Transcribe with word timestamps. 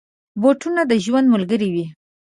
بوټونه 0.41 0.81
د 0.89 0.93
ژوند 1.05 1.27
ملګري 1.33 1.69
وي. 1.73 1.85